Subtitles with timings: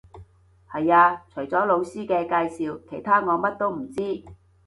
[0.67, 4.23] 係呀，除咗老師嘅介紹，其他我乜都唔知